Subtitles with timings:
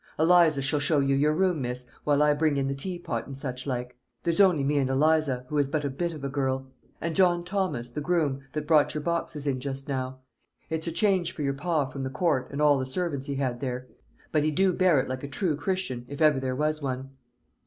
[0.17, 3.67] Eliza shall show you your room, miss, while I bring in the teapot and such
[3.67, 3.95] like.
[4.23, 7.43] There's only me and Eliza, who is but a bit of a girl; and John
[7.43, 10.21] Thomas, the groom, that brought your boxes in just now.
[10.71, 13.59] It's a change for your pa from the Court, and all the servants he had
[13.59, 13.89] there;
[14.31, 17.11] but he do bear it like a true Christian, if ever there was one."